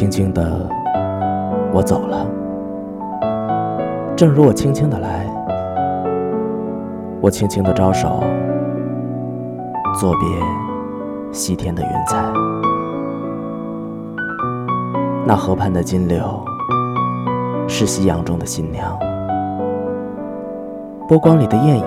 [0.00, 0.66] 轻轻的，
[1.74, 2.26] 我走了，
[4.16, 5.26] 正如我轻轻的来，
[7.20, 8.24] 我轻轻的招手，
[10.00, 10.26] 作别
[11.32, 12.16] 西天的云彩。
[15.26, 16.42] 那河畔的金柳，
[17.68, 18.98] 是夕阳中的新娘，
[21.06, 21.84] 波光里的艳影，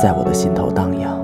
[0.00, 1.23] 在我的心头荡漾。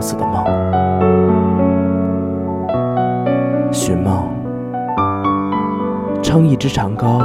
[0.00, 0.44] 彩虹似的梦，
[3.70, 4.24] 寻梦，
[6.22, 7.20] 撑一支长篙，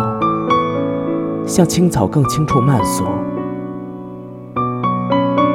[1.47, 3.05] 向青草更青处漫溯，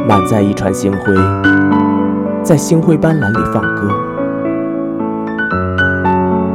[0.09, 1.15] 满载一船星辉，
[2.43, 3.91] 在星辉斑斓里放歌，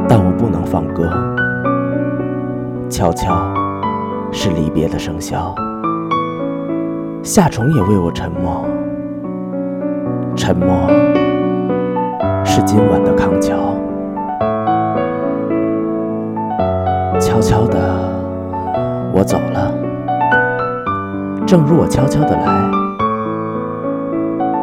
[0.08, 1.08] 但我不能放歌，
[2.90, 3.36] 悄悄
[4.32, 5.54] 是离别的笙箫，
[7.22, 8.65] 夏虫也为我沉默。
[10.46, 10.88] 沉默
[12.44, 13.74] 是今晚的康桥，
[17.18, 17.76] 悄悄的
[19.12, 19.74] 我走了，
[21.44, 22.70] 正如我悄悄的来，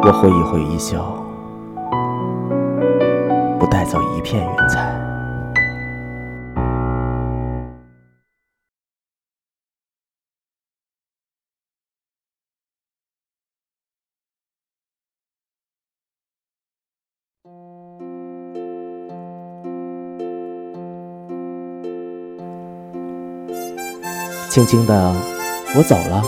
[0.02, 0.96] 我挥一挥衣袖，
[3.58, 5.03] 不带走一片云彩。
[24.54, 25.12] 轻轻的，
[25.74, 26.22] 我走了，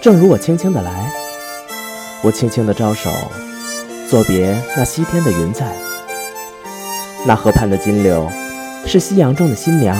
[0.00, 1.10] 正如我轻轻的来。
[2.22, 3.10] 我轻轻的招手，
[4.08, 5.74] 作别那西天的云彩。
[7.26, 8.30] 那河畔的金柳，
[8.86, 9.96] 是夕阳中的新娘，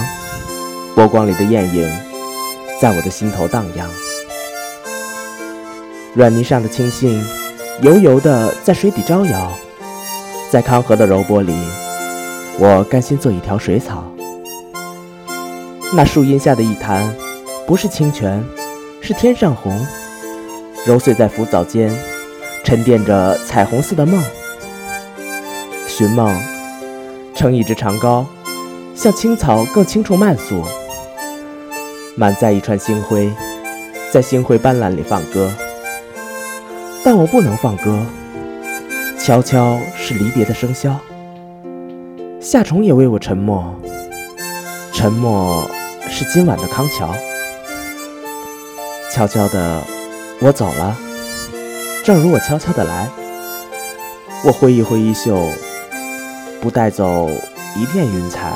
[0.94, 1.90] 波光里的艳影，
[2.80, 3.90] 在我的心头荡漾。
[6.14, 7.20] 软泥上的青荇，
[7.82, 9.50] 油油的在水底招摇，
[10.48, 11.52] 在康河的柔波里，
[12.58, 14.04] 我甘心做一条水草。
[15.92, 17.12] 那树荫下的一潭，
[17.66, 18.42] 不是清泉，
[19.00, 19.84] 是天上虹，
[20.86, 21.92] 揉碎在浮藻间，
[22.62, 24.22] 沉淀着彩虹似的梦。
[25.88, 26.32] 寻梦，
[27.34, 28.24] 撑一支长篙，
[28.94, 30.62] 向青草更青处漫溯，
[32.14, 33.32] 满载一串星辉，
[34.12, 35.52] 在星辉斑斓里放歌。
[37.04, 37.98] 但我不能放歌，
[39.26, 40.94] 悄悄是离别的笙箫。
[42.40, 43.74] 夏虫也为我沉默，
[44.92, 45.68] 沉默。
[46.08, 47.12] 是今晚的康桥，
[49.12, 49.82] 悄悄的，
[50.40, 50.96] 我走了，
[52.04, 53.08] 正如我悄悄的来。
[54.44, 55.36] 我挥一挥衣袖，
[56.60, 57.28] 不带走
[57.76, 58.52] 一片云彩。